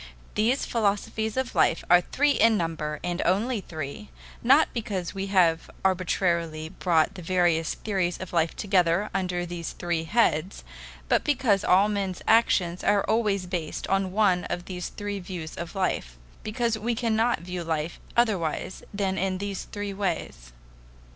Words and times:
These 0.33 0.65
philosophies 0.65 1.37
of 1.37 1.53
life 1.53 1.83
are 1.87 2.01
three 2.01 2.31
in 2.31 2.57
number, 2.57 2.99
and 3.03 3.21
only 3.23 3.61
three, 3.61 4.09
not 4.41 4.67
because 4.73 5.13
we 5.13 5.27
have 5.27 5.69
arbitrarily 5.85 6.69
brought 6.69 7.13
the 7.13 7.21
various 7.21 7.75
theories 7.75 8.17
of 8.17 8.33
life 8.33 8.55
together 8.55 9.11
under 9.13 9.45
these 9.45 9.73
three 9.73 10.05
heads, 10.05 10.63
but 11.07 11.23
because 11.23 11.63
all 11.63 11.87
men's 11.87 12.23
actions 12.27 12.83
are 12.83 13.03
always 13.03 13.45
based 13.45 13.87
on 13.89 14.11
one 14.11 14.45
of 14.45 14.65
these 14.65 14.89
three 14.89 15.19
views 15.19 15.55
of 15.55 15.75
life 15.75 16.17
because 16.41 16.79
we 16.79 16.95
cannot 16.95 17.41
view 17.41 17.63
life 17.63 17.99
otherwise 18.17 18.81
than 18.91 19.19
in 19.19 19.37
these 19.37 19.65
three 19.65 19.93
ways. 19.93 20.51